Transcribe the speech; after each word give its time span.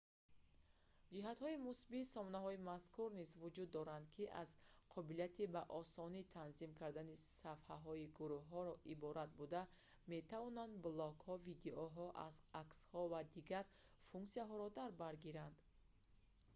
ҷиҳатҳои 1.13 1.61
мусбии 1.67 2.09
сомонаҳои 2.15 2.63
мазкур 2.69 3.09
низ 3.19 3.31
вуҷуд 3.41 3.69
доранд 3.77 4.05
ки 4.15 4.23
аз 4.41 4.49
қобилияти 4.93 5.43
ба 5.53 5.61
осонӣ 5.79 6.21
танзим 6.35 6.71
кардани 6.81 7.15
сафҳаи 7.41 8.05
гурӯҳро 8.17 8.73
иборат 8.93 9.31
буда 9.39 9.61
метавонанд 10.13 10.73
блогҳо 10.85 11.33
видеоҳо 11.47 12.07
аксҳо 12.63 13.01
ва 13.13 13.21
дигар 13.35 13.65
функсияҳоро 14.09 14.67
дар 14.79 14.91
бар 15.01 15.13
гиранд 15.25 15.57